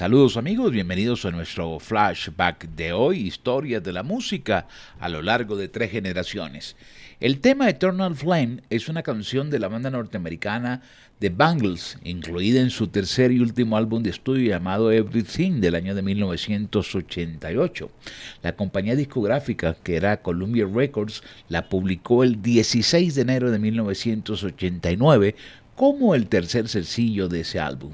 Saludos 0.00 0.38
amigos, 0.38 0.72
bienvenidos 0.72 1.26
a 1.26 1.30
nuestro 1.30 1.78
flashback 1.78 2.70
de 2.70 2.94
hoy, 2.94 3.18
historias 3.20 3.82
de 3.82 3.92
la 3.92 4.02
música 4.02 4.66
a 4.98 5.10
lo 5.10 5.20
largo 5.20 5.56
de 5.56 5.68
tres 5.68 5.90
generaciones. 5.90 6.74
El 7.20 7.40
tema 7.40 7.68
Eternal 7.68 8.16
Flame 8.16 8.62
es 8.70 8.88
una 8.88 9.02
canción 9.02 9.50
de 9.50 9.58
la 9.58 9.68
banda 9.68 9.90
norteamericana 9.90 10.80
The 11.18 11.28
Bangles, 11.28 11.98
incluida 12.02 12.62
en 12.62 12.70
su 12.70 12.86
tercer 12.86 13.30
y 13.30 13.40
último 13.40 13.76
álbum 13.76 14.02
de 14.02 14.08
estudio 14.08 14.48
llamado 14.48 14.90
Everything 14.90 15.60
del 15.60 15.74
año 15.74 15.94
de 15.94 16.00
1988. 16.00 17.90
La 18.42 18.56
compañía 18.56 18.96
discográfica, 18.96 19.76
que 19.84 19.96
era 19.96 20.22
Columbia 20.22 20.66
Records, 20.66 21.22
la 21.50 21.68
publicó 21.68 22.24
el 22.24 22.40
16 22.40 23.16
de 23.16 23.20
enero 23.20 23.50
de 23.50 23.58
1989 23.58 25.34
como 25.76 26.14
el 26.14 26.26
tercer 26.26 26.68
sencillo 26.68 27.28
de 27.28 27.40
ese 27.40 27.60
álbum. 27.60 27.92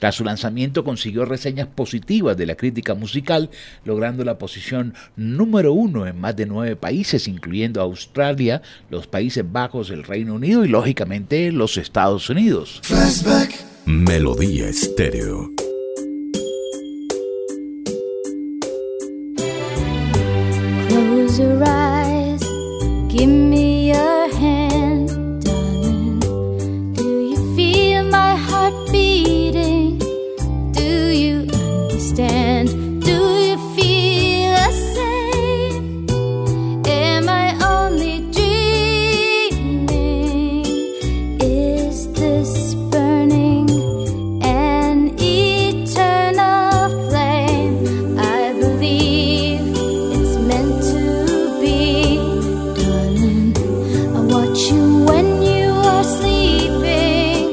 Tras 0.00 0.14
su 0.14 0.24
lanzamiento 0.24 0.82
consiguió 0.82 1.26
reseñas 1.26 1.68
positivas 1.68 2.34
de 2.36 2.46
la 2.46 2.56
crítica 2.56 2.94
musical, 2.94 3.50
logrando 3.84 4.24
la 4.24 4.38
posición 4.38 4.94
número 5.14 5.74
uno 5.74 6.06
en 6.06 6.18
más 6.18 6.34
de 6.34 6.46
nueve 6.46 6.74
países, 6.74 7.28
incluyendo 7.28 7.82
Australia, 7.82 8.62
los 8.88 9.06
Países 9.06 9.44
Bajos, 9.52 9.90
el 9.90 10.04
Reino 10.04 10.34
Unido 10.34 10.64
y 10.64 10.68
lógicamente 10.68 11.52
los 11.52 11.76
Estados 11.76 12.30
Unidos. 12.30 12.80
Melodía 13.84 14.68
Estéreo. 14.68 15.50
understand. 32.20 33.02
Do 33.02 33.38
you 33.40 33.56
feel 33.74 34.54
the 34.54 34.72
same? 34.94 36.06
Am 36.86 37.28
I 37.28 37.54
only 37.64 38.20
dreaming? 38.32 39.86
Is 41.40 42.12
this 42.12 42.74
burning 42.90 43.70
an 44.42 45.14
eternal 45.18 46.90
flame? 47.08 48.18
I 48.18 48.52
believe 48.52 49.60
it's 50.12 50.36
meant 50.48 50.82
to 50.92 51.02
be, 51.60 52.16
darling. 52.80 53.56
I 54.16 54.18
watch 54.34 54.60
you 54.70 55.04
when 55.04 55.42
you 55.42 55.68
are 55.72 56.04
sleeping. 56.04 57.44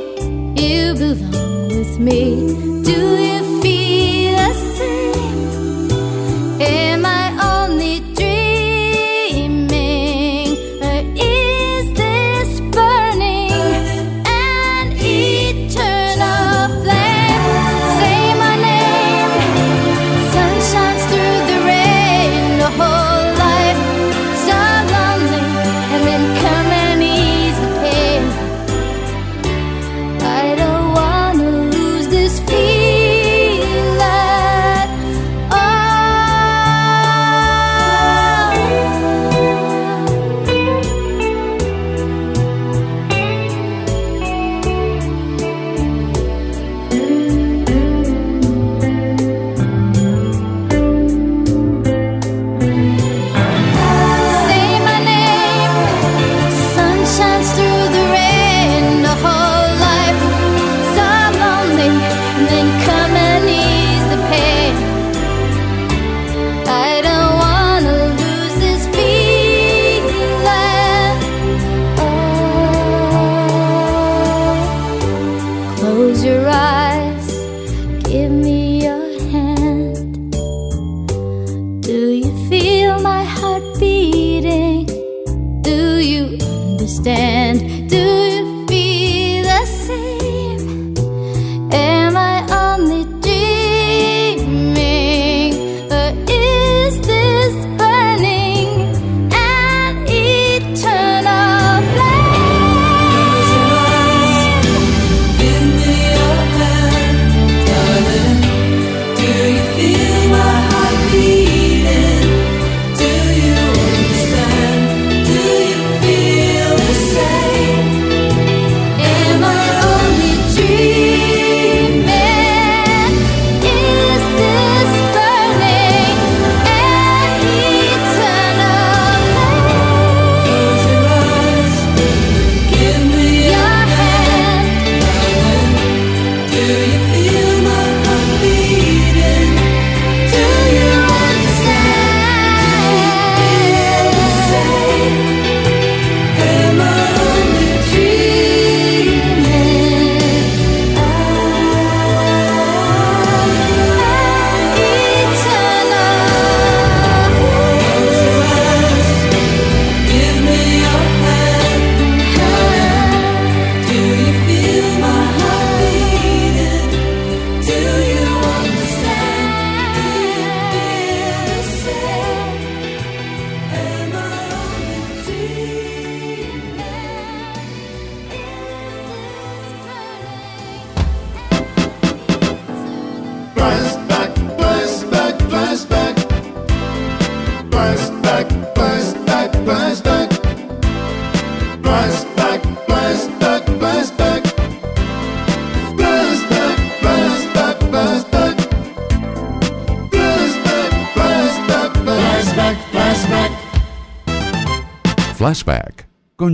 You 0.57 0.93
belong 0.95 1.67
with 1.69 1.99
me. 1.99 2.83
Do 2.83 3.26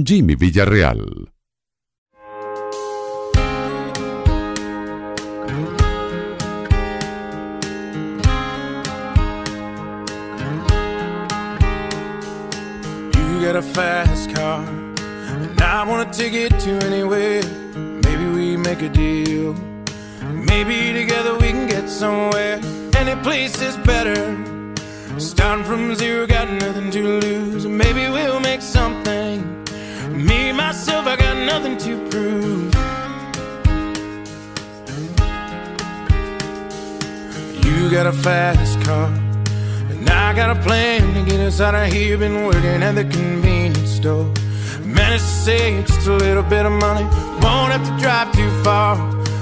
Jimmy 0.04 0.36
Villarreal. 0.36 1.28
You 13.16 13.42
got 13.42 13.56
a 13.56 13.62
fast 13.62 14.36
car, 14.36 14.60
and 14.66 15.62
I 15.62 15.88
want 15.88 16.10
a 16.10 16.12
ticket 16.12 16.60
to 16.60 16.72
anywhere. 16.86 17.42
Maybe 18.04 18.26
we 18.26 18.58
make 18.58 18.82
a 18.82 18.90
deal. 18.90 19.54
Maybe 20.52 20.92
together 20.92 21.34
we 21.36 21.52
can 21.52 21.68
get 21.68 21.88
somewhere. 21.88 22.60
Any 22.98 23.16
place 23.24 23.62
is 23.62 23.78
better. 23.78 24.20
Starting 25.18 25.64
from 25.64 25.96
zero, 25.96 26.28
got 26.28 26.50
nothing 26.50 26.92
to 26.92 27.20
lose. 27.20 27.66
Maybe 27.66 28.10
we'll 28.10 28.42
make 28.42 28.62
something. 28.62 29.23
Me, 30.24 30.54
myself, 30.54 31.06
I 31.06 31.18
got 31.18 31.36
nothing 31.36 31.76
to 31.80 32.10
prove. 32.10 32.74
You 37.66 37.92
got 37.92 38.08
a 38.08 38.14
fast 38.14 38.80
car, 38.86 39.08
and 39.90 40.10
I 40.10 40.34
got 40.34 40.56
a 40.56 40.62
plan 40.62 41.14
to 41.16 41.30
get 41.30 41.42
us 41.42 41.60
out 41.60 41.76
of 41.76 41.92
here. 41.92 42.18
Been 42.18 42.46
working 42.46 42.82
at 42.82 42.94
the 42.96 43.04
convenience 43.04 43.90
store. 43.90 44.32
Managed 44.86 45.26
to 45.26 45.36
save 45.48 45.88
just 45.88 46.08
a 46.08 46.14
little 46.14 46.44
bit 46.44 46.66
of 46.66 46.72
money. 46.72 47.04
Won't 47.44 47.74
have 47.74 47.84
to 47.84 47.96
drive 48.02 48.32
too 48.32 48.52
far. 48.64 48.96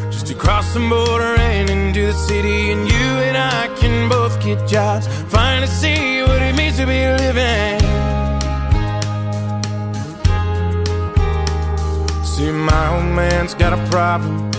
Just 0.09 0.31
across 0.31 0.73
cross 0.73 0.73
the 0.73 0.79
border 0.89 1.35
and 1.39 1.69
into 1.69 2.07
the 2.07 2.13
city. 2.13 2.71
And 2.71 2.87
you 2.87 3.07
and 3.27 3.37
I 3.37 3.67
can 3.79 4.09
both 4.09 4.41
get 4.43 4.67
jobs. 4.67 5.05
Finally 5.29 5.67
see 5.67 6.23
what 6.23 6.41
it 6.41 6.55
means 6.55 6.77
to 6.77 6.87
be 6.87 7.05
living. 7.23 7.80
See, 12.41 12.51
my 12.51 12.87
old 12.95 13.05
man's 13.05 13.53
got 13.53 13.71
a 13.71 13.81
problem. 13.91 14.49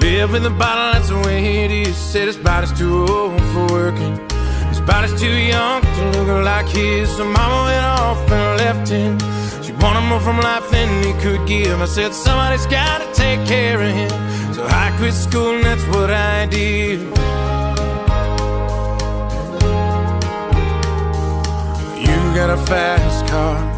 Live 0.00 0.32
in 0.32 0.42
the 0.42 0.48
bottle, 0.48 0.94
that's 0.94 1.10
the 1.10 1.18
way 1.26 1.64
it 1.64 1.70
is. 1.70 1.94
Said 1.94 2.26
his 2.26 2.38
body's 2.38 2.72
too 2.72 3.06
old 3.06 3.38
for 3.52 3.66
working. 3.66 4.16
His 4.70 4.80
body's 4.80 5.12
too 5.20 5.36
young 5.36 5.82
to 5.82 6.22
look 6.22 6.42
like 6.42 6.66
his. 6.68 7.14
So 7.14 7.26
mama 7.26 7.58
went 7.68 7.84
off 7.84 8.18
and 8.30 8.60
left 8.62 8.88
him. 8.88 9.18
She 9.62 9.72
wanted 9.72 10.08
more 10.08 10.20
from 10.20 10.40
life 10.40 10.70
than 10.70 10.88
he 11.04 11.12
could 11.20 11.46
give. 11.46 11.82
I 11.82 11.84
said, 11.84 12.14
somebody's 12.14 12.64
gotta 12.64 13.04
take 13.12 13.46
care 13.46 13.78
of 13.78 13.92
him. 14.00 14.54
So 14.54 14.64
I 14.66 14.94
quit 14.96 15.12
school 15.12 15.56
and 15.56 15.64
that's 15.64 15.86
what 15.94 16.10
I 16.10 16.46
did. 16.46 17.00
You 22.06 22.16
got 22.40 22.48
a 22.48 22.60
fast 22.64 23.26
car. 23.26 23.77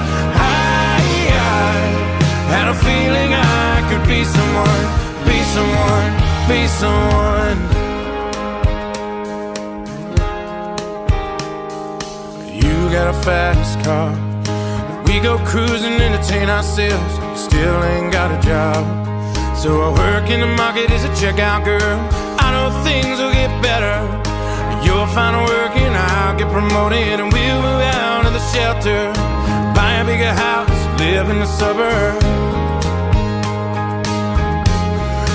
Had 2.51 2.67
a 2.67 2.75
feeling 2.75 3.31
I 3.33 3.79
could 3.87 4.05
be 4.05 4.25
someone, 4.25 4.83
be 5.23 5.39
someone, 5.55 6.11
be 6.51 6.67
someone. 6.67 7.57
You 12.51 12.75
got 12.91 13.07
a 13.07 13.17
fast 13.23 13.79
car. 13.85 14.11
We 15.05 15.21
go 15.21 15.37
cruising, 15.45 15.93
entertain 15.93 16.49
ourselves. 16.49 17.13
Still 17.39 17.83
ain't 17.85 18.11
got 18.11 18.29
a 18.37 18.39
job. 18.45 18.83
So 19.57 19.69
I 19.87 19.89
work 20.03 20.29
in 20.29 20.41
the 20.41 20.47
market 20.47 20.91
as 20.91 21.05
a 21.05 21.13
checkout 21.21 21.63
girl. 21.63 21.99
I 22.37 22.51
know 22.51 22.67
things 22.83 23.17
will 23.17 23.31
get 23.31 23.51
better. 23.63 23.95
You'll 24.83 25.07
find 25.15 25.37
a 25.37 25.43
work 25.53 25.73
and 25.77 25.95
I'll 25.95 26.37
get 26.37 26.51
promoted, 26.51 27.21
and 27.21 27.31
we'll 27.31 27.61
move 27.61 27.81
out 27.95 28.25
of 28.25 28.33
the 28.33 28.43
shelter, 28.51 29.13
buy 29.73 30.01
a 30.01 30.05
bigger 30.05 30.33
house, 30.33 30.99
live 30.99 31.29
in 31.29 31.39
the 31.39 31.45
suburbs. 31.45 32.40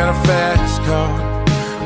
Got 0.00 0.16
a 0.16 0.26
fast 0.26 0.80
car. 0.88 1.12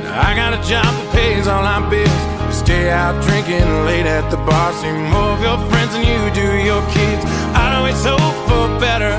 I 0.07 0.39
got 0.39 0.55
a 0.55 0.63
job 0.63 0.87
that 0.87 1.09
pays 1.11 1.51
all 1.51 1.67
our 1.67 1.83
bills. 1.91 2.23
We 2.47 2.55
stay 2.55 2.87
out 2.87 3.19
drinking 3.27 3.67
late 3.91 4.07
at 4.07 4.31
the 4.31 4.39
bar. 4.47 4.71
See 4.79 4.95
more 5.11 5.35
of 5.35 5.43
your 5.43 5.59
friends 5.67 5.99
than 5.99 6.07
you 6.07 6.23
do 6.31 6.47
your 6.63 6.79
kids. 6.95 7.27
I 7.59 7.75
always 7.75 7.99
hope 8.07 8.39
for 8.47 8.71
better. 8.79 9.11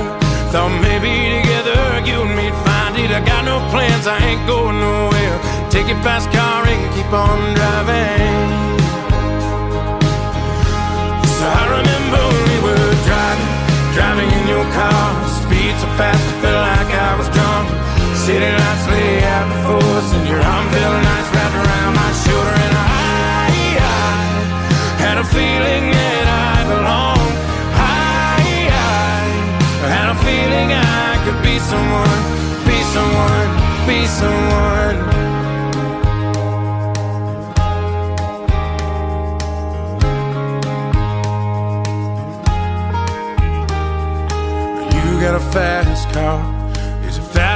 Thought 0.48 0.80
maybe 0.80 1.12
together 1.12 2.08
you 2.08 2.24
and 2.24 2.40
me'd 2.40 2.56
find 2.64 2.96
it. 2.96 3.12
I 3.12 3.20
got 3.20 3.44
no 3.44 3.60
plans, 3.68 4.08
I 4.08 4.16
ain't 4.32 4.44
going 4.48 4.80
nowhere. 4.80 5.38
Take 5.68 5.92
your 5.92 6.00
fast 6.00 6.32
car 6.32 6.64
and 6.64 6.84
keep 6.96 7.12
on 7.12 7.40
driving. 7.52 8.48
So 11.36 11.44
I 11.52 11.64
remember 11.76 12.24
we 12.48 12.56
were 12.64 12.92
driving, 13.04 13.52
driving 13.92 14.30
in 14.40 14.46
your 14.48 14.68
car. 14.72 15.04
Speed 15.44 15.76
so 15.84 15.88
fast, 16.00 16.24
I 16.32 16.34
felt 16.40 16.60
like 16.64 16.92
I 16.96 17.12
was 17.20 17.28
drunk. 17.36 17.95
City 18.26 18.40
lights 18.40 18.88
lay 18.88 19.24
out 19.24 19.48
before 19.54 19.98
us, 20.00 20.12
and 20.16 20.28
your 20.28 20.42
arm 20.42 20.68
felt 20.72 21.04
nice 21.04 21.30
wrapped 21.36 21.58
around 21.62 21.94
my 21.94 22.12
shoulder. 22.26 22.56
And 22.66 22.76
I, 22.76 23.70
I 23.78 24.02
had 24.98 25.18
a 25.20 25.24
feeling 25.24 25.92
that 25.94 26.26
I 26.26 26.66
belonged. 26.74 27.38
I, 27.78 28.66
I 29.84 29.90
had 29.94 30.10
a 30.10 30.18
feeling 30.26 30.74
I 30.74 31.22
could 31.24 31.40
be 31.46 31.60
someone, 31.60 32.22
be 32.66 32.82
someone, 32.96 33.50
be 33.86 34.08
someone. 34.10 34.98
You 45.06 45.22
got 45.22 45.36
a 45.36 45.40
fast 45.54 46.10
car. 46.10 46.55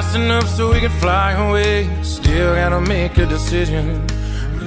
Is 0.10 0.16
fast 0.16 0.26
enough 0.26 0.50
so 0.50 0.72
we 0.72 0.80
can 0.80 0.92
fly 1.00 1.34
away? 1.34 1.88
Still 2.02 2.56
gotta 2.56 2.82
make 2.82 3.18
a 3.20 3.28
decision. 3.28 4.08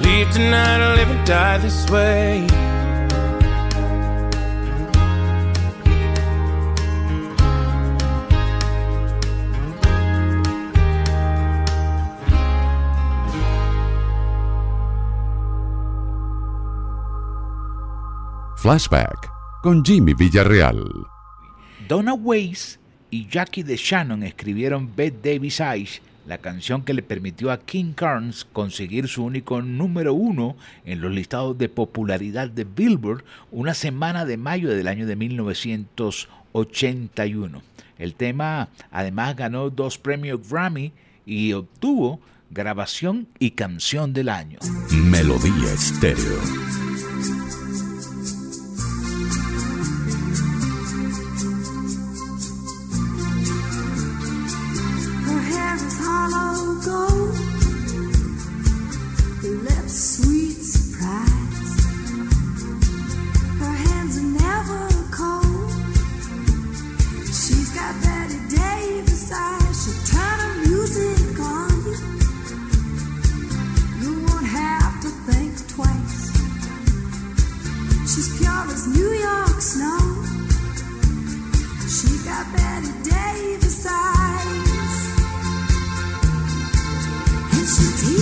Leave 0.01 0.31
tonight 0.31 0.79
or 0.79 0.95
live 0.95 1.09
and 1.09 1.27
die 1.27 1.57
this 1.57 1.85
way. 1.89 2.47
Flashback 18.57 19.27
con 19.61 19.83
Jimmy 19.83 20.13
Villarreal. 20.13 21.03
Donna 21.89 22.15
Weiss 22.15 22.77
y 23.13 23.27
Jackie 23.29 23.61
DeShannon 23.61 24.23
escribieron 24.23 24.89
Beth 24.95 25.21
Davis 25.21 25.59
Eyes, 25.59 26.01
la 26.25 26.39
canción 26.39 26.81
que 26.81 26.95
le 26.95 27.03
permitió 27.03 27.51
a 27.51 27.59
King 27.59 27.93
Carnes 27.93 28.43
conseguir 28.43 29.07
su 29.07 29.23
único 29.23 29.61
número 29.61 30.15
uno 30.15 30.55
en 30.83 30.99
los 30.99 31.11
listados 31.11 31.55
de 31.59 31.69
popularidad 31.69 32.49
de 32.49 32.63
Billboard 32.63 33.23
una 33.51 33.75
semana 33.75 34.25
de 34.25 34.37
mayo 34.37 34.71
del 34.71 34.87
año 34.87 35.05
de 35.05 35.15
1981. 35.15 37.61
El 37.99 38.15
tema 38.15 38.69
además 38.89 39.35
ganó 39.35 39.69
dos 39.69 39.99
premios 39.99 40.49
Grammy 40.49 40.91
y 41.23 41.53
obtuvo 41.53 42.19
grabación 42.49 43.27
y 43.37 43.51
canción 43.51 44.13
del 44.13 44.29
año. 44.29 44.57
Melodía 44.89 45.71
Estéreo. 45.71 46.39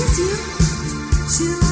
She'll 0.01 0.17
you, 0.17 0.35
she'll 1.29 1.70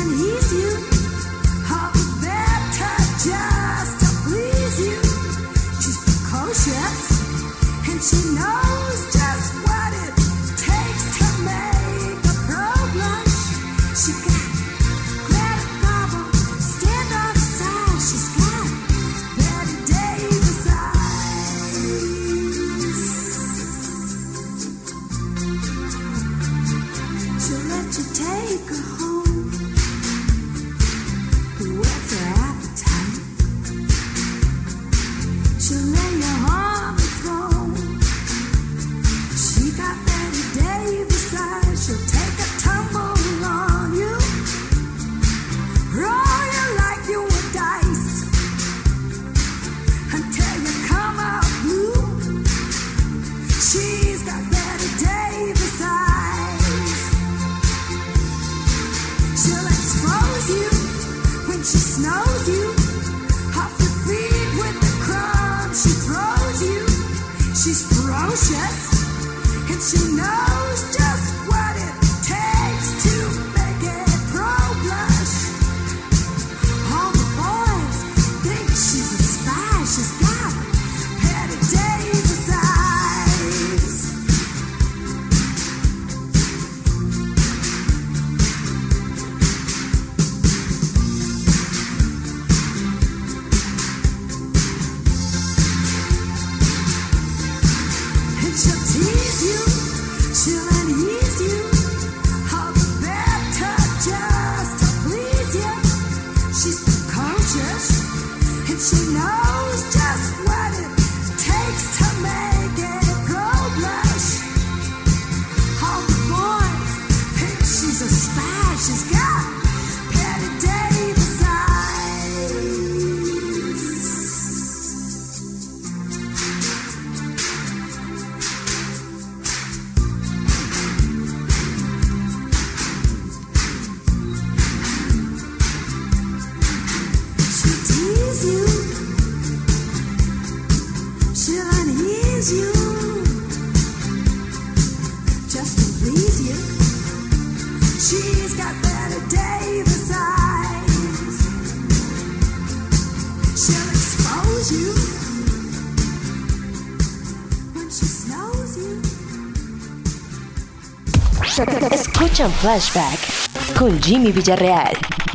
Flashback 162.61 163.73
con 163.77 164.01
Jimmy 164.01 164.33
Villarreal. 164.33 165.28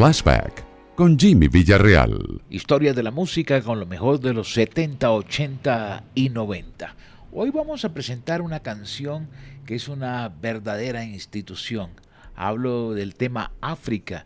Flashback 0.00 0.64
con 0.94 1.18
Jimmy 1.18 1.48
Villarreal. 1.48 2.40
Historia 2.48 2.94
de 2.94 3.02
la 3.02 3.10
música 3.10 3.60
con 3.60 3.78
lo 3.78 3.84
mejor 3.84 4.18
de 4.18 4.32
los 4.32 4.54
70, 4.54 5.12
80 5.12 6.04
y 6.14 6.30
90. 6.30 6.96
Hoy 7.32 7.50
vamos 7.50 7.84
a 7.84 7.92
presentar 7.92 8.40
una 8.40 8.60
canción 8.60 9.28
que 9.66 9.74
es 9.74 9.88
una 9.88 10.30
verdadera 10.30 11.04
institución. 11.04 11.90
Hablo 12.34 12.94
del 12.94 13.14
tema 13.14 13.52
África 13.60 14.24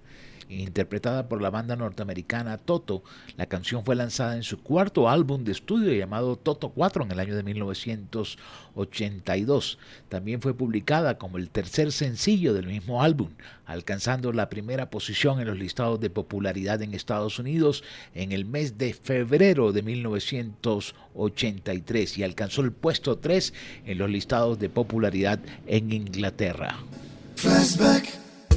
interpretada 0.48 1.28
por 1.28 1.42
la 1.42 1.50
banda 1.50 1.76
norteamericana 1.76 2.58
Toto. 2.58 3.02
La 3.36 3.46
canción 3.46 3.84
fue 3.84 3.94
lanzada 3.96 4.36
en 4.36 4.42
su 4.42 4.62
cuarto 4.62 5.08
álbum 5.08 5.44
de 5.44 5.52
estudio 5.52 5.92
llamado 5.92 6.36
Toto 6.36 6.70
4 6.70 7.04
en 7.04 7.12
el 7.12 7.20
año 7.20 7.36
de 7.36 7.42
1982. 7.42 9.78
También 10.08 10.40
fue 10.40 10.54
publicada 10.54 11.18
como 11.18 11.36
el 11.38 11.50
tercer 11.50 11.92
sencillo 11.92 12.54
del 12.54 12.66
mismo 12.66 13.02
álbum, 13.02 13.30
alcanzando 13.66 14.32
la 14.32 14.48
primera 14.48 14.88
posición 14.90 15.40
en 15.40 15.46
los 15.46 15.58
listados 15.58 16.00
de 16.00 16.10
popularidad 16.10 16.82
en 16.82 16.94
Estados 16.94 17.38
Unidos 17.38 17.84
en 18.14 18.32
el 18.32 18.44
mes 18.44 18.76
de 18.78 18.94
febrero 18.94 19.72
de 19.72 19.82
1983 19.82 22.18
y 22.18 22.22
alcanzó 22.22 22.62
el 22.62 22.72
puesto 22.72 23.18
3 23.18 23.52
en 23.86 23.98
los 23.98 24.10
listados 24.10 24.58
de 24.58 24.68
popularidad 24.68 25.38
en 25.66 25.92
Inglaterra. 25.92 26.76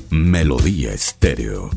Melodía 0.10 0.94
Estéreo. 0.94 1.70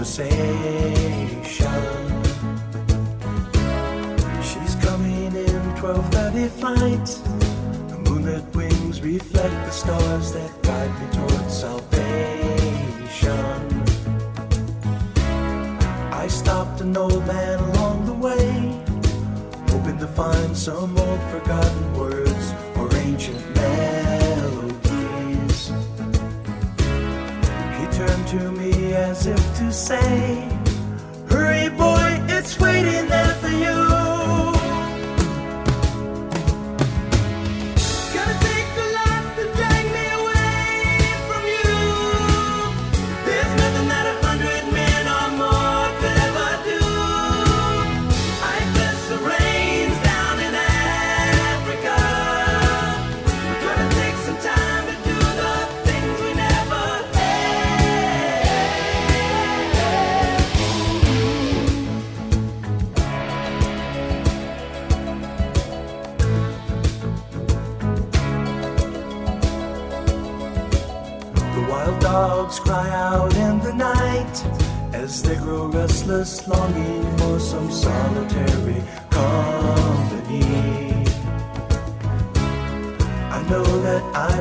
the 0.00 0.06
same. 0.06 0.39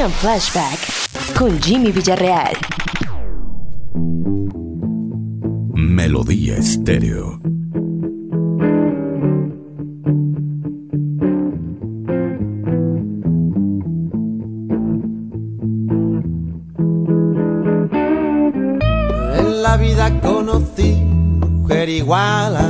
Escuchan 0.00 0.12
Flashback 0.12 1.34
con 1.36 1.60
Jimmy 1.60 1.92
Villarreal. 1.92 2.56
Melodía 5.74 6.56
Estéreo. 6.56 7.38
En 19.36 19.62
la 19.62 19.76
vida 19.76 20.18
conocí 20.22 20.94
mujer 20.94 21.90
igual 21.90 22.56
a 22.56 22.69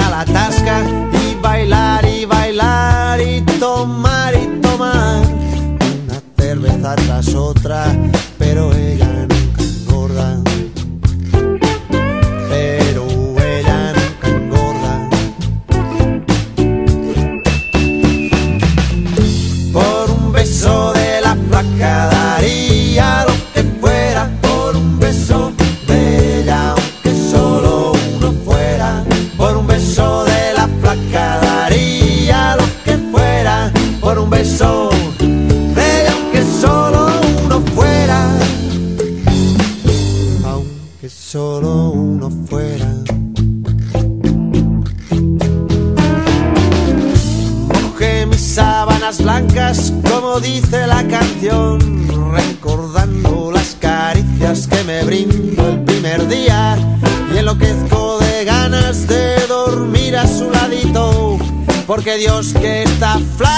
Dios 62.21 62.53
que 62.53 62.83
está 62.83 63.17
flaca 63.35 63.50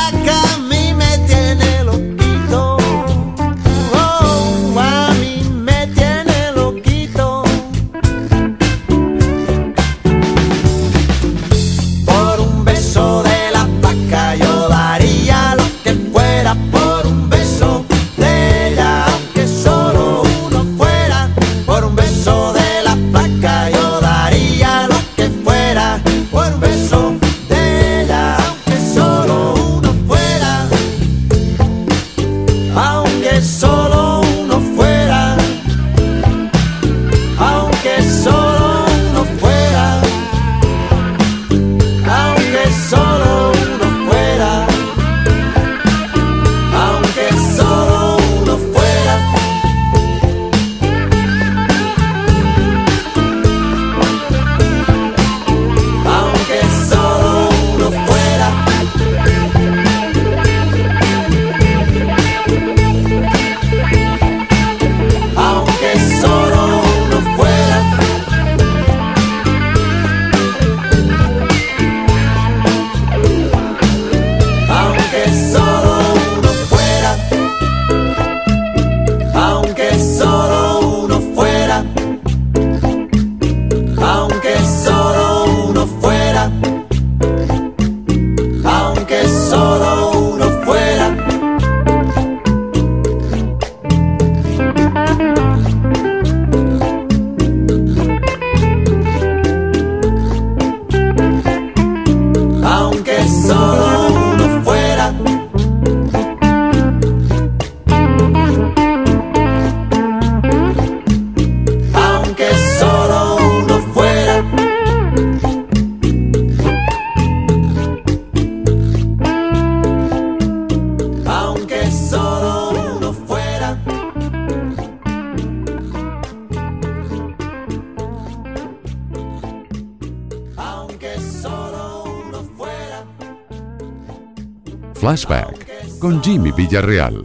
Villarreal. 136.73 137.21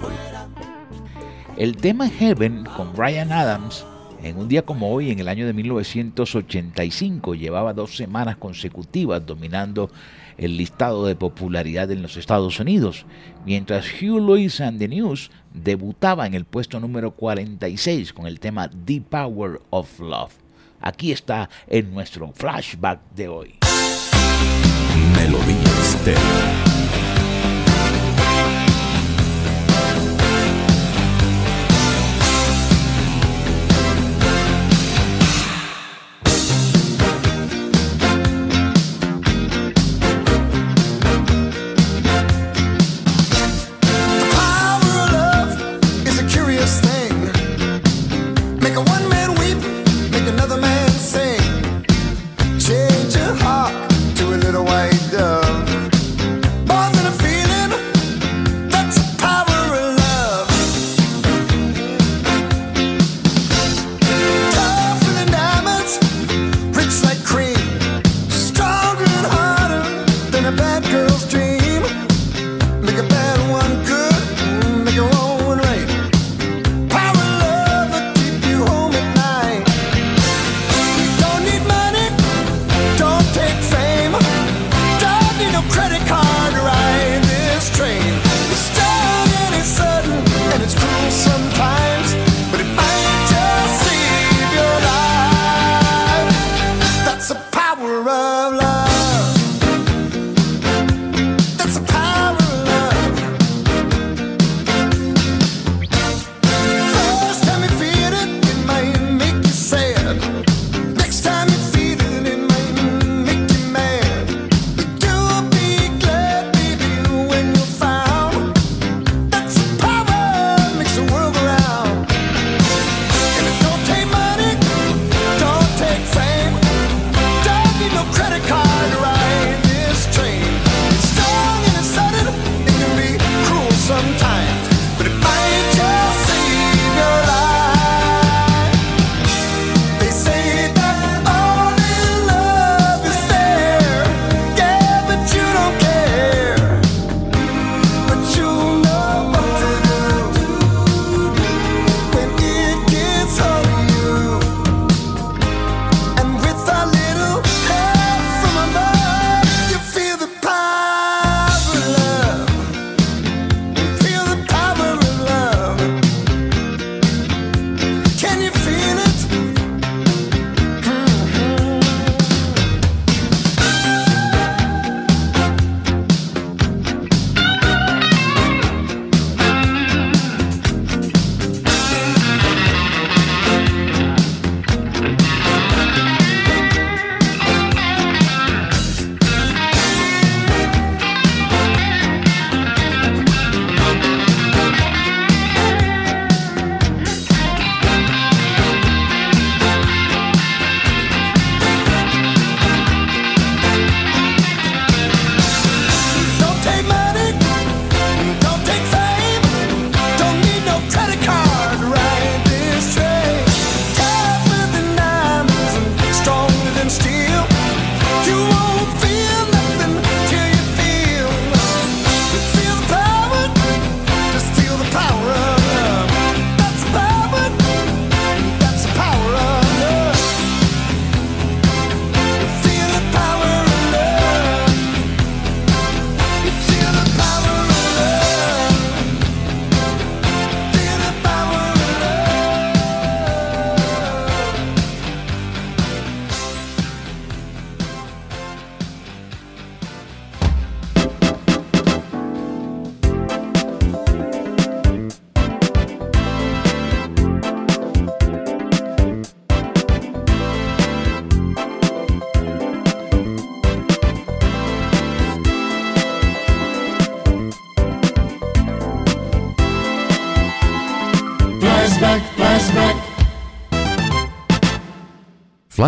El 1.56 1.78
tema 1.78 2.10
Heaven 2.10 2.64
con 2.76 2.92
Brian 2.92 3.32
Adams, 3.32 3.86
en 4.22 4.36
un 4.36 4.46
día 4.46 4.60
como 4.60 4.92
hoy, 4.92 5.10
en 5.10 5.20
el 5.20 5.28
año 5.28 5.46
de 5.46 5.54
1985, 5.54 7.34
llevaba 7.34 7.72
dos 7.72 7.96
semanas 7.96 8.36
consecutivas 8.36 9.24
dominando 9.24 9.90
el 10.36 10.58
listado 10.58 11.06
de 11.06 11.16
popularidad 11.16 11.90
en 11.90 12.02
los 12.02 12.18
Estados 12.18 12.60
Unidos, 12.60 13.06
mientras 13.46 13.86
Hugh 13.86 14.20
Lewis 14.20 14.60
and 14.60 14.80
the 14.80 14.86
News 14.86 15.30
debutaba 15.54 16.26
en 16.26 16.34
el 16.34 16.44
puesto 16.44 16.78
número 16.78 17.12
46 17.12 18.12
con 18.12 18.26
el 18.26 18.40
tema 18.40 18.68
The 18.84 19.00
Power 19.00 19.62
of 19.70 19.98
Love. 19.98 20.34
Aquí 20.82 21.10
está 21.10 21.48
en 21.68 21.94
nuestro 21.94 22.32
flashback 22.34 23.00
de 23.16 23.28
hoy. 23.28 23.54
Melodía 25.16 26.87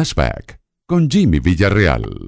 Flashback 0.01 0.59
con 0.87 1.11
Jimmy 1.11 1.41
Villarreal. 1.41 2.27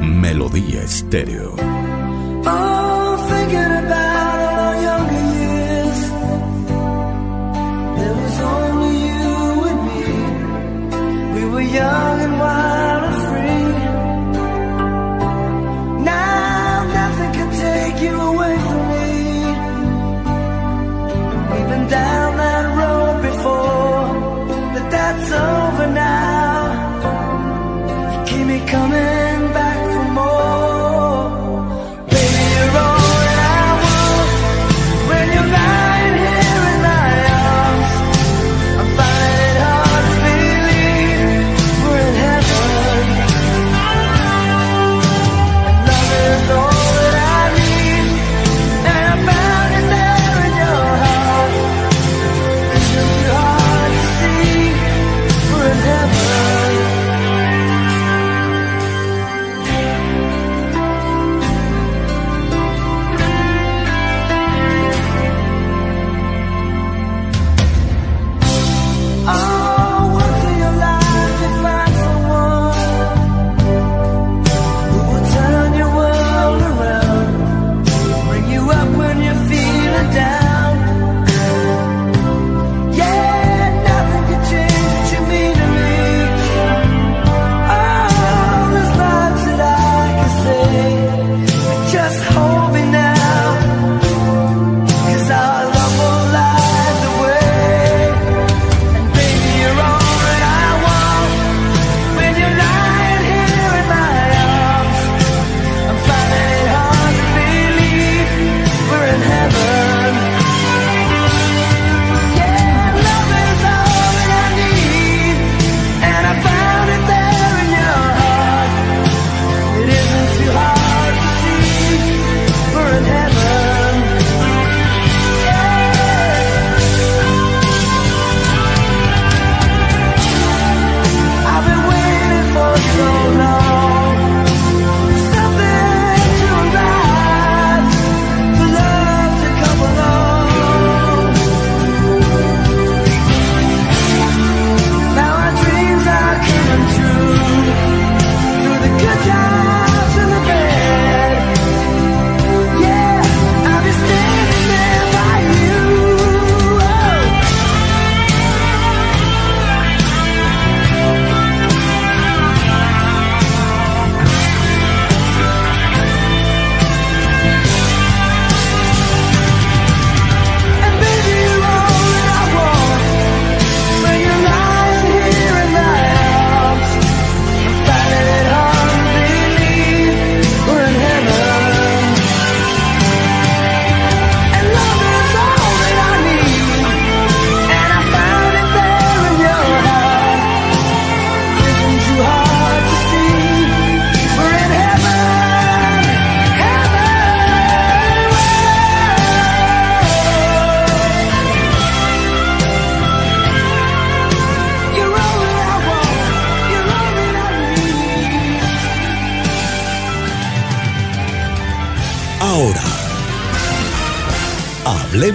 Melodía 0.00 0.82
Estéreo. 0.84 1.51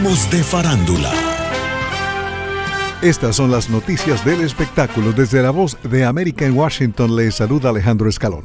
De 0.08 0.42
farándula. 0.42 1.12
Estas 3.02 3.36
son 3.36 3.52
las 3.52 3.70
noticias 3.70 4.24
del 4.24 4.40
espectáculo. 4.40 5.12
Desde 5.12 5.42
la 5.42 5.52
voz 5.52 5.78
de 5.84 6.06
América 6.06 6.46
en 6.46 6.58
Washington 6.58 7.14
le 7.14 7.30
saluda 7.30 7.72
Alejandro 7.72 8.08
Escalón. 8.08 8.44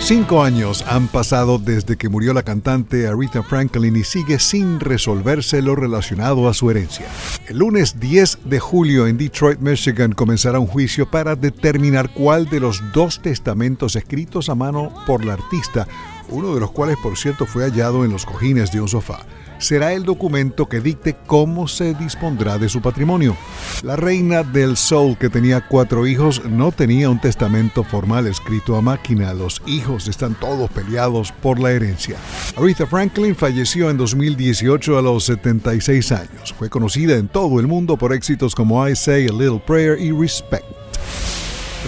Cinco 0.00 0.42
años 0.42 0.84
han 0.88 1.06
pasado 1.06 1.60
desde 1.60 1.96
que 1.96 2.08
murió 2.08 2.34
la 2.34 2.42
cantante 2.42 3.06
Aretha 3.06 3.44
Franklin 3.44 3.94
y 3.94 4.02
sigue 4.02 4.40
sin 4.40 4.80
resolverse 4.80 5.62
lo 5.62 5.76
relacionado 5.76 6.48
a 6.48 6.54
su 6.54 6.68
herencia. 6.68 7.06
El 7.46 7.58
lunes 7.58 8.00
10 8.00 8.40
de 8.46 8.58
julio 8.58 9.06
en 9.06 9.18
Detroit, 9.18 9.60
Michigan, 9.60 10.10
comenzará 10.10 10.58
un 10.58 10.66
juicio 10.66 11.08
para 11.08 11.36
determinar 11.36 12.12
cuál 12.12 12.50
de 12.50 12.58
los 12.58 12.82
dos 12.92 13.22
testamentos 13.22 13.94
escritos 13.94 14.48
a 14.48 14.56
mano 14.56 14.92
por 15.06 15.24
la 15.24 15.34
artista, 15.34 15.86
uno 16.28 16.54
de 16.54 16.60
los 16.60 16.72
cuales 16.72 16.96
por 17.00 17.16
cierto 17.16 17.46
fue 17.46 17.62
hallado 17.62 18.04
en 18.04 18.10
los 18.10 18.26
cojines 18.26 18.72
de 18.72 18.80
un 18.80 18.88
sofá, 18.88 19.20
será 19.60 19.92
el 19.92 20.02
documento 20.02 20.68
que 20.68 20.80
dicte 20.80 21.16
cómo 21.26 21.68
se 21.68 21.94
dispondrá 21.94 22.58
de 22.58 22.68
su 22.68 22.80
patrimonio. 22.80 23.36
La 23.82 23.94
reina 23.94 24.42
del 24.42 24.76
soul, 24.76 25.16
que 25.16 25.28
tenía 25.28 25.66
cuatro 25.68 26.06
hijos, 26.06 26.42
no 26.44 26.72
tenía 26.72 27.08
un 27.08 27.20
testamento 27.20 27.84
formal 27.84 28.26
escrito 28.26 28.76
a 28.76 28.82
máquina. 28.82 29.32
Los 29.32 29.62
hijos 29.66 30.08
están 30.08 30.34
todos 30.34 30.70
peleados 30.70 31.30
por 31.30 31.60
la 31.60 31.70
herencia. 31.70 32.16
Aretha 32.56 32.86
Franklin 32.86 33.36
falleció 33.36 33.90
en 33.90 33.96
2018 33.96 34.98
a 34.98 35.02
los 35.02 35.24
76 35.24 36.12
años. 36.12 36.54
Fue 36.58 36.68
conocida 36.68 37.16
en 37.16 37.28
todo 37.28 37.60
el 37.60 37.66
mundo 37.66 37.96
por 37.96 38.12
éxitos 38.12 38.54
como 38.54 38.86
I 38.88 38.96
Say 38.96 39.28
a 39.28 39.32
Little 39.32 39.62
Prayer 39.64 40.00
y 40.00 40.10
Respect. 40.10 40.79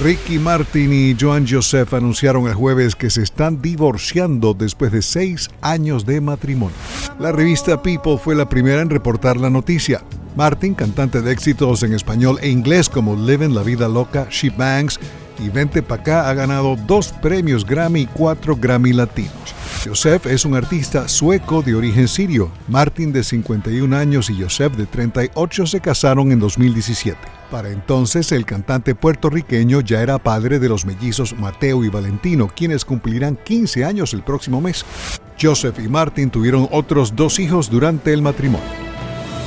Ricky 0.01 0.39
Martin 0.39 0.91
y 0.93 1.17
Joan 1.21 1.47
Joseph 1.47 1.93
anunciaron 1.93 2.47
el 2.49 2.55
jueves 2.55 2.97
que 2.97 3.11
se 3.11 3.23
están 3.23 3.61
divorciando 3.61 4.55
después 4.55 4.91
de 4.91 5.03
seis 5.03 5.51
años 5.61 6.07
de 6.07 6.21
matrimonio. 6.21 6.75
La 7.21 7.31
revista 7.31 7.83
People 7.83 8.17
fue 8.17 8.35
la 8.35 8.49
primera 8.49 8.81
en 8.81 8.89
reportar 8.89 9.37
la 9.37 9.51
noticia. 9.51 10.03
Martin, 10.35 10.75
cantante 10.75 11.21
de 11.21 11.31
éxitos 11.31 11.83
en 11.83 11.93
español 11.93 12.39
e 12.41 12.49
inglés 12.49 12.89
como 12.89 13.15
Living 13.15 13.51
la 13.51 13.63
Vida 13.63 13.87
Loca, 13.87 14.27
She 14.31 14.49
Bangs 14.49 14.99
y 15.39 15.51
Vente 15.51 15.83
Pa' 15.83 15.97
acá 15.97 16.31
ha 16.31 16.35
ganado 16.35 16.75
dos 16.87 17.13
premios 17.21 17.67
Grammy 17.67 18.01
y 18.03 18.07
cuatro 18.07 18.57
Grammy 18.57 18.95
Latinos. 18.95 19.55
Joseph 19.85 20.27
es 20.27 20.47
un 20.47 20.55
artista 20.55 21.07
sueco 21.07 21.61
de 21.61 21.75
origen 21.75 22.09
sirio. 22.09 22.51
Martin 22.67 23.13
de 23.13 23.23
51 23.23 23.95
años 23.95 24.31
y 24.31 24.43
Joseph 24.43 24.75
de 24.75 24.87
38 24.87 25.67
se 25.67 25.81
casaron 25.81 26.33
en 26.33 26.41
2017. 26.41 27.42
Para 27.53 27.69
entonces 27.69 28.33
el 28.33 28.47
cantante 28.47 28.95
puertorriqueño 28.95 29.83
ya 29.83 30.01
era 30.01 30.17
padre 30.17 30.59
de 30.59 30.71
los 30.71 30.87
mellizos 30.87 31.37
Mateo 31.39 31.85
y 31.85 31.91
Valentino, 31.91 32.49
quienes 32.49 32.83
cumplirán 32.83 33.37
15 33.37 33.85
años 33.85 34.15
el 34.15 34.23
próximo 34.23 34.63
mes. 34.63 34.87
Joseph 35.39 35.79
y 35.79 35.87
Martin 35.87 36.31
tuvieron 36.31 36.67
otros 36.73 37.15
dos 37.15 37.39
hijos 37.39 37.69
durante 37.69 38.15
el 38.15 38.23
matrimonio. 38.23 38.92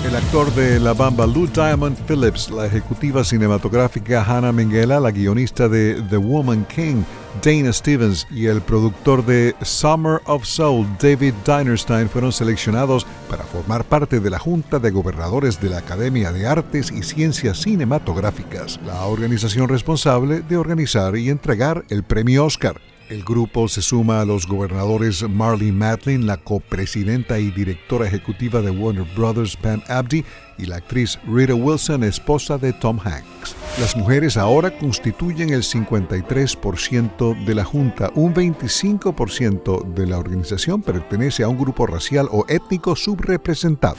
El 0.05 0.15
actor 0.15 0.53
de 0.53 0.79
La 0.79 0.93
Bamba 0.93 1.25
Lou 1.25 1.47
Diamond 1.47 1.97
Phillips, 2.07 2.51
la 2.51 2.67
ejecutiva 2.67 3.23
cinematográfica 3.23 4.23
Hannah 4.23 4.51
Minghella, 4.51 4.99
la 4.99 5.09
guionista 5.09 5.67
de 5.67 5.99
The 6.11 6.17
Woman 6.17 6.63
King, 6.65 7.01
Dana 7.43 7.73
Stevens 7.73 8.27
y 8.29 8.45
el 8.45 8.61
productor 8.61 9.25
de 9.25 9.55
Summer 9.63 10.21
of 10.27 10.45
Soul, 10.45 10.85
David 11.01 11.33
Dinerstein, 11.43 12.07
fueron 12.07 12.31
seleccionados 12.31 13.07
para 13.27 13.45
formar 13.45 13.83
parte 13.83 14.19
de 14.19 14.29
la 14.29 14.37
Junta 14.37 14.77
de 14.77 14.91
Gobernadores 14.91 15.59
de 15.59 15.71
la 15.71 15.79
Academia 15.79 16.31
de 16.31 16.45
Artes 16.45 16.91
y 16.91 17.01
Ciencias 17.01 17.57
Cinematográficas, 17.61 18.79
la 18.85 19.05
organización 19.05 19.67
responsable 19.67 20.41
de 20.41 20.55
organizar 20.55 21.17
y 21.17 21.29
entregar 21.31 21.83
el 21.89 22.03
premio 22.03 22.45
Oscar. 22.45 22.79
El 23.07 23.23
grupo 23.23 23.67
se 23.67 23.83
suma 23.83 24.21
a 24.21 24.25
los 24.25 24.47
gobernadores 24.47 25.29
Marlene 25.29 25.73
Matlin, 25.73 26.25
la 26.25 26.37
copresidenta 26.37 27.37
y 27.37 27.51
directora 27.51 28.07
ejecutiva 28.07 28.61
de 28.61 28.71
Warner 28.71 29.05
Brothers 29.15 29.55
Pam 29.55 29.79
Abdi 29.87 30.25
y 30.57 30.65
la 30.65 30.77
actriz 30.77 31.19
Rita 31.27 31.53
Wilson, 31.53 32.03
esposa 32.03 32.57
de 32.57 32.73
Tom 32.73 32.99
Hanks. 32.99 33.55
Las 33.79 33.95
mujeres 33.95 34.37
ahora 34.37 34.75
constituyen 34.75 35.51
el 35.51 35.61
53% 35.61 37.45
de 37.45 37.53
la 37.53 37.63
Junta, 37.63 38.09
un 38.15 38.33
25% 38.33 39.93
de 39.93 40.07
la 40.07 40.17
organización 40.17 40.81
pertenece 40.81 41.43
a 41.43 41.47
un 41.47 41.59
grupo 41.59 41.85
racial 41.85 42.27
o 42.31 42.43
étnico 42.49 42.95
subrepresentado. 42.95 43.97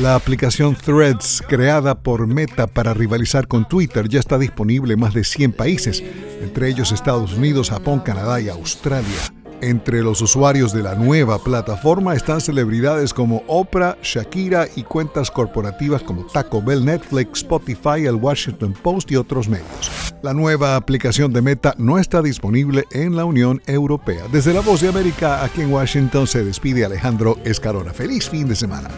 La 0.00 0.14
aplicación 0.14 0.74
Threads, 0.76 1.42
creada 1.48 1.94
por 1.94 2.26
Meta 2.26 2.66
para 2.66 2.92
rivalizar 2.92 3.48
con 3.48 3.66
Twitter, 3.66 4.08
ya 4.10 4.20
está 4.20 4.36
disponible 4.38 4.92
en 4.92 5.00
más 5.00 5.14
de 5.14 5.24
100 5.24 5.52
países, 5.52 6.04
entre 6.46 6.68
ellos 6.68 6.92
Estados 6.92 7.34
Unidos, 7.34 7.70
Japón, 7.70 8.00
Canadá 8.00 8.40
y 8.40 8.48
Australia. 8.48 9.20
Entre 9.62 10.02
los 10.02 10.20
usuarios 10.20 10.72
de 10.72 10.82
la 10.82 10.94
nueva 10.94 11.38
plataforma 11.38 12.14
están 12.14 12.40
celebridades 12.40 13.14
como 13.14 13.42
Oprah, 13.46 13.96
Shakira 14.02 14.68
y 14.76 14.82
cuentas 14.82 15.30
corporativas 15.30 16.02
como 16.02 16.26
Taco 16.26 16.62
Bell, 16.62 16.84
Netflix, 16.84 17.38
Spotify, 17.38 18.06
el 18.06 18.16
Washington 18.16 18.74
Post 18.82 19.10
y 19.10 19.16
otros 19.16 19.48
medios. 19.48 19.90
La 20.22 20.34
nueva 20.34 20.76
aplicación 20.76 21.32
de 21.32 21.42
Meta 21.42 21.74
no 21.78 21.98
está 21.98 22.20
disponible 22.22 22.84
en 22.92 23.16
la 23.16 23.24
Unión 23.24 23.62
Europea. 23.66 24.24
Desde 24.30 24.52
la 24.52 24.60
Voz 24.60 24.82
de 24.82 24.88
América, 24.88 25.42
aquí 25.42 25.62
en 25.62 25.72
Washington, 25.72 26.26
se 26.26 26.44
despide 26.44 26.84
Alejandro 26.84 27.38
Escarona. 27.44 27.92
Feliz 27.92 28.28
fin 28.28 28.46
de 28.46 28.56
semana. 28.56 28.88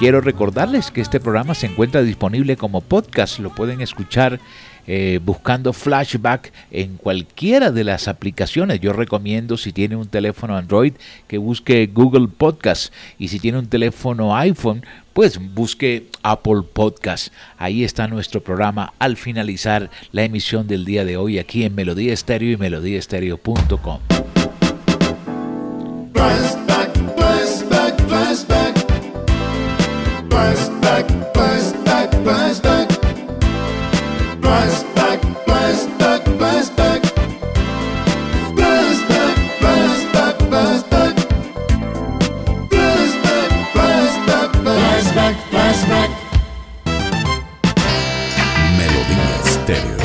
Quiero 0.00 0.22
recordarles 0.22 0.90
que 0.90 1.02
este 1.02 1.20
programa 1.20 1.54
se 1.54 1.66
encuentra 1.66 2.00
disponible 2.00 2.56
como 2.56 2.80
podcast. 2.80 3.38
Lo 3.38 3.54
pueden 3.54 3.82
escuchar 3.82 4.40
eh, 4.86 5.20
buscando 5.22 5.74
flashback 5.74 6.54
en 6.70 6.96
cualquiera 6.96 7.70
de 7.70 7.84
las 7.84 8.08
aplicaciones. 8.08 8.80
Yo 8.80 8.94
recomiendo 8.94 9.58
si 9.58 9.74
tiene 9.74 9.96
un 9.96 10.08
teléfono 10.08 10.56
Android 10.56 10.94
que 11.28 11.36
busque 11.36 11.86
Google 11.92 12.28
Podcast 12.28 12.94
y 13.18 13.28
si 13.28 13.40
tiene 13.40 13.58
un 13.58 13.66
teléfono 13.66 14.34
iPhone 14.34 14.86
pues 15.12 15.38
busque 15.38 16.06
Apple 16.22 16.62
Podcast. 16.72 17.30
Ahí 17.58 17.84
está 17.84 18.08
nuestro 18.08 18.42
programa 18.42 18.94
al 18.98 19.18
finalizar 19.18 19.90
la 20.12 20.24
emisión 20.24 20.66
del 20.66 20.86
día 20.86 21.04
de 21.04 21.18
hoy 21.18 21.38
aquí 21.38 21.64
en 21.64 21.74
Melodía 21.74 22.14
Estéreo 22.14 22.52
y 22.52 22.56
melodíaestéreo.com. 22.56 24.00
back, 31.02 31.34
blast 31.34 31.84
back, 31.84 32.10
blast 32.24 32.62
back. 32.62 32.88
Blast 34.40 34.94
back, 34.94 35.20
blast 35.46 35.98
back, 35.98 36.24
blast 36.38 36.76
back. 36.76 37.02
Blast 38.54 39.08
back, 39.08 39.36
blast 39.60 40.12
back, 40.12 40.38
blast 40.50 40.90
back. 40.90 41.14
Blast 42.70 43.22
back, 43.22 43.72
blast 43.74 44.26
back, 44.26 44.52
blast 44.62 45.14
back, 45.14 45.36
blast 45.50 45.88
back. 45.88 46.10
Melodía 48.76 49.36
estéreo. 49.44 49.99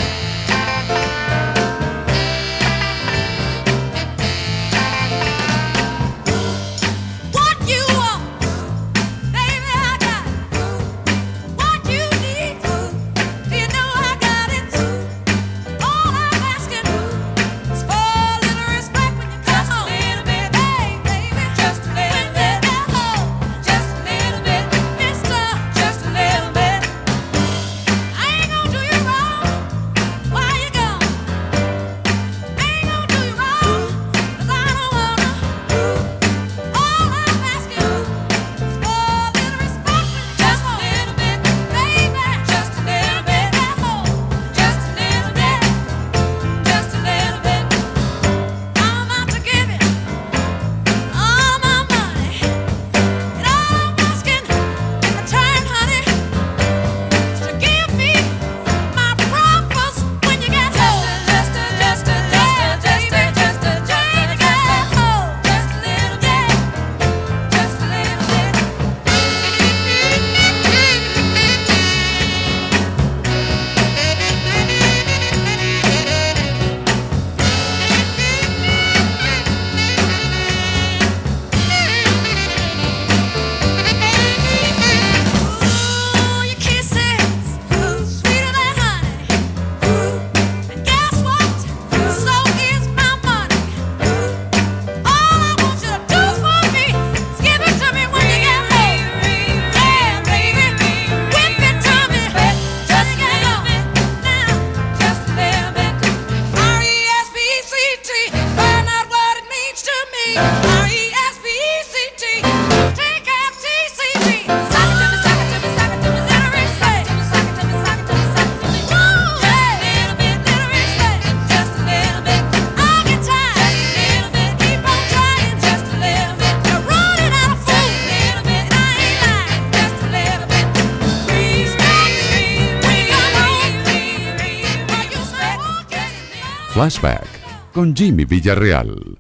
Flashback 136.76 137.28
con 137.72 137.96
Jimmy 137.96 138.26
Villarreal. 138.26 139.18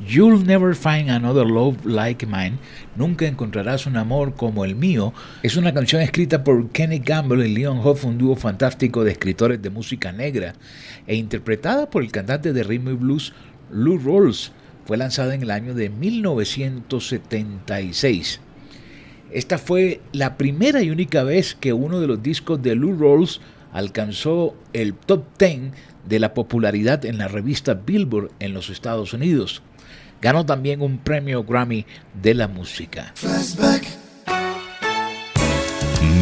You'll 0.00 0.42
never 0.42 0.74
find 0.74 1.10
another 1.10 1.44
love 1.44 1.84
like 1.84 2.24
mine. 2.24 2.56
Nunca 2.96 3.26
encontrarás 3.26 3.84
un 3.84 3.98
amor 3.98 4.34
como 4.34 4.64
el 4.64 4.76
mío. 4.76 5.12
Es 5.42 5.58
una 5.58 5.74
canción 5.74 6.00
escrita 6.00 6.42
por 6.42 6.70
Kenny 6.70 7.00
Gamble 7.00 7.46
y 7.46 7.54
Leon 7.54 7.86
Huff, 7.86 8.06
un 8.06 8.16
dúo 8.16 8.34
fantástico 8.34 9.04
de 9.04 9.12
escritores 9.12 9.60
de 9.60 9.68
música 9.68 10.10
negra, 10.10 10.54
e 11.06 11.16
interpretada 11.16 11.90
por 11.90 12.02
el 12.02 12.10
cantante 12.10 12.54
de 12.54 12.62
rhythm 12.62 12.88
y 12.88 12.94
blues 12.94 13.34
Lou 13.70 13.98
Rawls. 13.98 14.52
Fue 14.86 14.96
lanzada 14.96 15.34
en 15.34 15.42
el 15.42 15.50
año 15.50 15.74
de 15.74 15.90
1976. 15.90 18.40
Esta 19.32 19.58
fue 19.58 20.00
la 20.12 20.38
primera 20.38 20.80
y 20.80 20.88
única 20.88 21.24
vez 21.24 21.54
que 21.54 21.74
uno 21.74 22.00
de 22.00 22.06
los 22.06 22.22
discos 22.22 22.62
de 22.62 22.74
Lou 22.74 22.98
Rawls 22.98 23.42
alcanzó 23.76 24.56
el 24.72 24.94
top 24.94 25.24
10 25.38 25.72
de 26.06 26.18
la 26.18 26.34
popularidad 26.34 27.04
en 27.04 27.18
la 27.18 27.28
revista 27.28 27.74
Billboard 27.74 28.30
en 28.38 28.54
los 28.54 28.70
Estados 28.70 29.12
Unidos. 29.12 29.62
Ganó 30.22 30.46
también 30.46 30.80
un 30.80 30.98
premio 30.98 31.44
Grammy 31.44 31.84
de 32.20 32.34
la 32.34 32.48
música. 32.48 33.12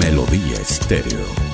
Melodía 0.00 0.56
Estéreo. 0.60 1.53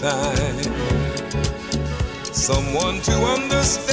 time. 0.00 0.64
Someone 2.32 3.02
to 3.02 3.12
understand 3.12 3.89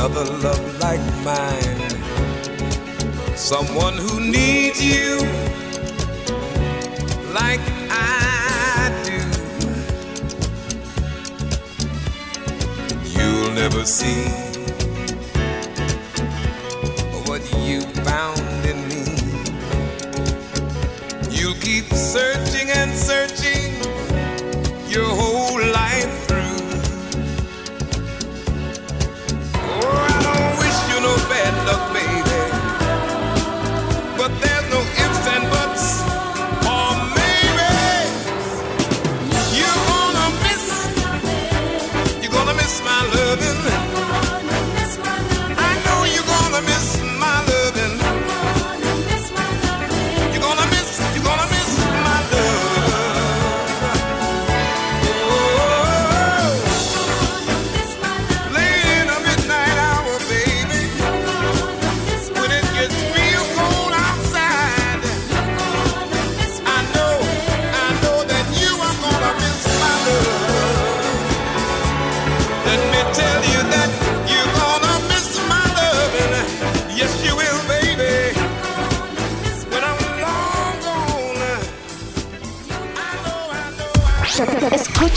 another 0.00 0.24
love 0.38 0.80
like 0.80 1.00
mine. 1.22 1.90
Someone 3.36 3.92
who 3.98 4.18
needs 4.18 4.82
you 4.82 5.18
like 7.34 7.60
I 7.90 8.88
do. 9.04 9.20
You'll 13.10 13.52
never 13.52 13.84
see 13.84 14.24
what 17.26 17.42
you 17.58 17.82
found 18.02 18.40
in 18.64 18.78
me. 18.88 19.04
You'll 21.30 21.60
keep 21.60 21.92
searching 21.92 22.70
and 22.70 22.90
searching 22.96 23.74
your 24.88 25.04
whole 25.08 25.49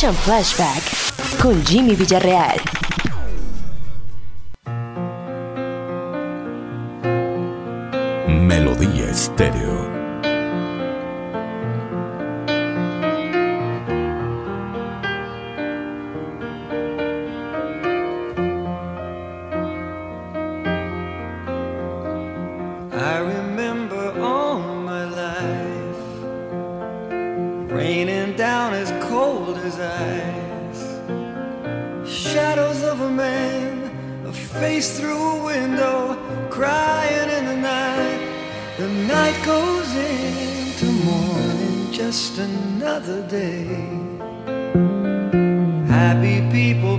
Escuchan 0.04 0.16
Flashback 0.26 1.41
con 1.41 1.66
Jimmy 1.66 1.95
Villarreal. 1.95 2.60
Melodía 8.28 9.10
Estéreo. 9.10 9.93
I 22.91 23.20
remember 23.20 23.53
face 34.60 34.99
through 34.99 35.18
a 35.18 35.43
window, 35.43 36.16
crying 36.49 37.30
in 37.30 37.45
the 37.45 37.56
night. 37.56 38.22
The 38.78 38.88
night 38.88 39.38
goes 39.45 39.89
into 39.95 40.86
morning, 41.06 41.91
just 41.91 42.38
another 42.38 43.22
day. 43.28 43.66
Happy 45.88 46.38
people 46.51 46.92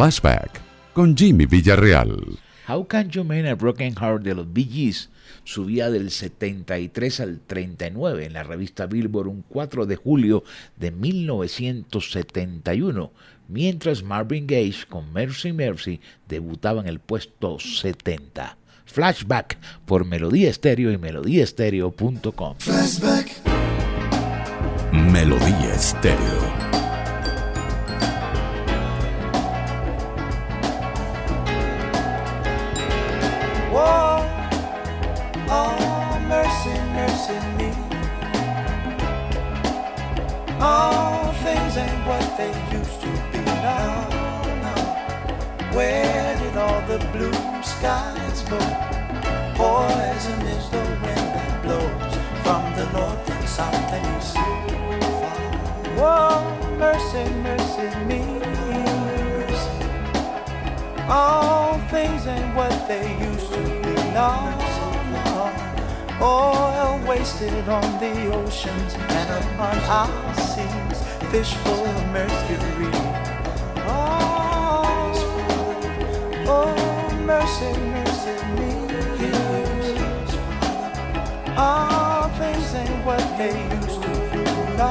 Flashback 0.00 0.62
con 0.94 1.14
Jimmy 1.14 1.44
Villarreal. 1.44 2.38
How 2.66 2.88
Can 2.88 3.10
You 3.10 3.22
Mend 3.22 3.46
a 3.46 3.54
Broken 3.54 3.94
Heart 3.94 4.22
de 4.22 4.34
los 4.34 4.50
Bee 4.50 4.64
Gees 4.64 5.10
subía 5.44 5.90
del 5.90 6.10
73 6.10 7.20
al 7.20 7.40
39 7.46 8.24
en 8.24 8.32
la 8.32 8.42
revista 8.42 8.86
Billboard 8.86 9.28
un 9.28 9.44
4 9.46 9.84
de 9.84 9.96
julio 9.96 10.42
de 10.76 10.90
1971, 10.90 13.12
mientras 13.48 14.02
Marvin 14.02 14.46
Gaye 14.46 14.86
con 14.88 15.12
Mercy 15.12 15.52
Mercy 15.52 16.00
debutaba 16.26 16.80
en 16.80 16.86
el 16.86 17.00
puesto 17.00 17.58
70. 17.58 18.56
Flashback 18.86 19.58
por 19.84 20.06
Melodía 20.06 20.48
Estéreo 20.48 20.92
y 20.92 20.96
melodíaestéreo.com. 20.96 22.56
Flashback. 22.58 23.32
Melodía 24.92 25.74
Estéreo. 25.74 26.79
Skies? 47.80 48.42
Poison 49.56 50.40
is 50.54 50.68
the 50.68 50.84
wind 51.02 51.28
that 51.34 51.62
blows 51.62 52.14
from 52.44 52.62
the 52.76 52.86
north 52.92 53.30
and 53.30 53.48
south 53.48 53.92
and 53.96 54.06
east. 54.16 54.36
Whoa, 55.96 56.44
mercy, 56.76 57.24
mercy 57.46 57.88
me. 58.08 58.22
All 61.08 61.78
things 61.88 62.26
ain't 62.26 62.54
what 62.54 62.74
they 62.86 63.06
used 63.30 63.50
to 63.54 63.62
be. 63.84 63.94
No, 64.18 64.30
no. 65.16 65.50
Oil 66.20 67.00
wasted 67.08 67.66
on 67.68 67.88
the 67.98 68.14
oceans 68.34 68.94
and 68.94 69.28
upon 69.40 69.76
our 69.98 70.34
seas. 70.34 70.98
Fish 71.30 71.54
full 71.62 71.84
of 71.86 72.06
mercury. 72.12 72.92
Oh, 73.88 75.12
oh, 76.46 76.89
mercy, 77.30 77.72
mercy 77.94 78.36
me. 78.58 78.72
All 81.56 82.28
things 82.40 82.74
ain't 82.74 83.04
what 83.06 83.24
they 83.38 83.54
used 83.78 84.02
to 84.02 84.12
be. 84.32 84.42
No, 84.80 84.90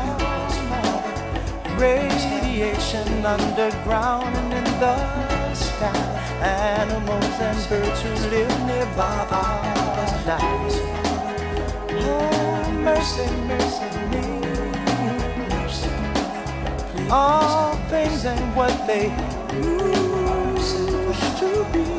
no. 0.71 0.83
Radiation 1.77 3.09
underground 3.25 4.33
and 4.41 4.53
in 4.59 4.67
the 4.83 4.95
sky. 5.53 6.01
Animals 6.41 7.37
and 7.47 7.59
birds 7.69 8.01
who 8.03 8.11
live 8.35 8.55
nearby 8.69 9.19
are 9.41 9.61
nice. 10.31 10.77
Oh, 12.07 12.71
mercy, 12.87 13.27
mercy 13.51 13.89
me. 14.11 14.25
All 17.11 17.73
things 17.91 18.25
ain't 18.25 18.55
what 18.55 18.75
they 18.87 19.05
used 19.51 20.77
to 21.39 21.49
be. 21.73 21.98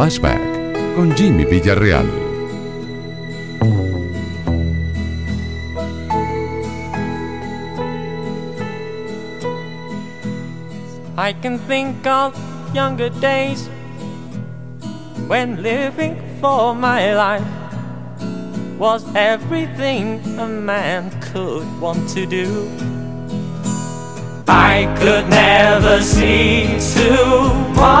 Flashback 0.00 0.40
con 0.96 1.14
Jimmy 1.14 1.44
Villarreal. 1.44 2.08
I 11.18 11.34
can 11.42 11.58
think 11.68 12.06
of 12.06 12.34
younger 12.74 13.10
days 13.20 13.68
when 15.28 15.62
living 15.62 16.16
for 16.40 16.74
my 16.74 17.12
life 17.12 17.44
was 18.78 19.04
everything 19.14 20.18
a 20.38 20.48
man 20.48 21.10
could 21.20 21.66
want 21.78 22.08
to 22.14 22.24
do. 22.24 22.70
I 24.48 24.86
could 24.98 25.28
never 25.28 26.00
see 26.02 26.78
tomorrow, 26.94 28.00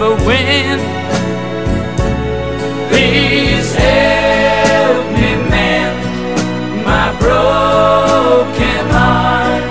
ever 0.00 0.14
win? 0.24 0.78
Please 2.88 3.74
help 3.74 5.06
me 5.16 5.30
mend 5.50 5.98
my 6.84 7.06
broken 7.18 8.84
heart 8.94 9.62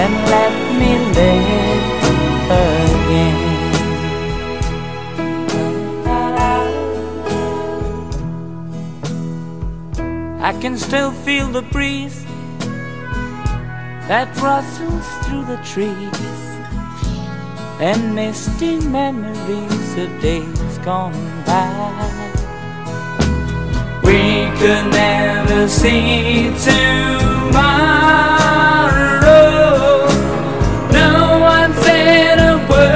and 0.00 0.12
let 0.34 0.54
me 0.80 0.90
live 1.18 1.84
again. 2.64 3.40
I 10.42 10.52
can 10.60 10.76
still 10.76 11.12
feel 11.12 11.48
the 11.48 11.62
breeze 11.62 12.24
that 14.08 14.28
rustles 14.42 15.06
through 15.24 15.44
the 15.46 15.56
trees 15.64 16.25
and 17.80 18.14
misty 18.14 18.80
memories 18.88 19.96
of 19.98 20.20
days 20.22 20.78
gone 20.78 21.12
by. 21.44 21.68
We 24.02 24.46
could 24.58 24.90
never 24.90 25.68
see 25.68 26.50
tomorrow. 26.64 27.66
No 30.90 31.38
one 31.38 31.72
said 31.84 32.38
a 32.38 32.56
word 32.70 32.95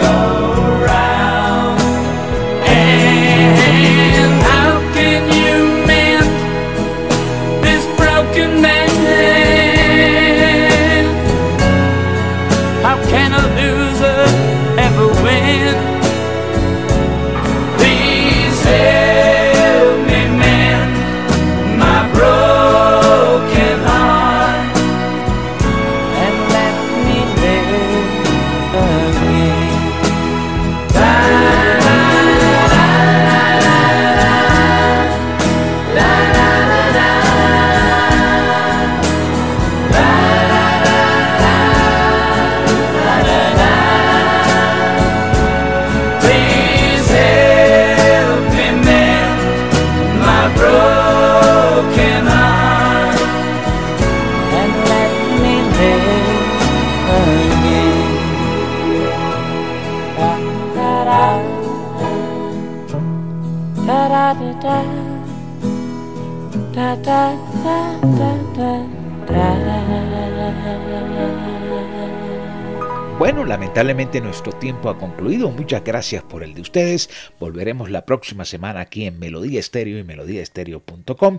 Bueno, 73.21 73.45
lamentablemente 73.45 74.19
nuestro 74.19 74.51
tiempo 74.51 74.89
ha 74.89 74.97
concluido. 74.97 75.51
Muchas 75.51 75.83
gracias 75.83 76.23
por 76.23 76.41
el 76.41 76.55
de 76.55 76.61
ustedes. 76.61 77.07
Volveremos 77.39 77.91
la 77.91 78.03
próxima 78.03 78.45
semana 78.45 78.79
aquí 78.79 79.05
en 79.05 79.19
Melodía 79.19 79.59
Estéreo 79.59 79.99
y 79.99 80.03
melodíaestéreo.com 80.03 81.37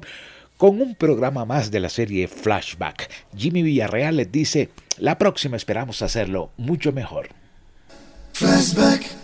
con 0.57 0.81
un 0.81 0.95
programa 0.95 1.45
más 1.45 1.73
de 1.73 1.81
la 1.81 1.89
serie 1.89 2.29
Flashback. 2.29 3.11
Jimmy 3.37 3.65
Villarreal 3.65 4.19
les 4.19 4.31
dice, 4.31 4.69
la 4.99 5.19
próxima 5.19 5.57
esperamos 5.57 6.03
hacerlo 6.03 6.53
mucho 6.57 6.93
mejor. 6.93 7.31
Flashback. 8.33 9.22